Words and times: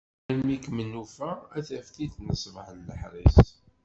Almi 0.29 0.53
i 0.55 0.57
kem-nufa, 0.63 1.29
a 1.57 1.59
taftilt 1.67 2.15
n 2.19 2.27
ṣṣbeḥ 2.41 2.67
n 2.73 2.79
leḥris. 2.87 3.39